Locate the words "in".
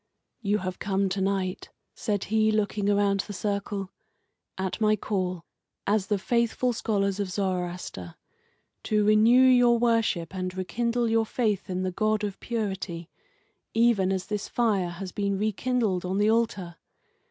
11.69-11.83